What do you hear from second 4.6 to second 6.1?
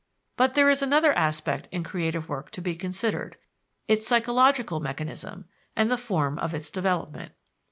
mechanism, and the